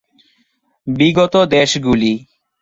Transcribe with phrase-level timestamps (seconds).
[0.87, 2.13] বিগত দেশগুলি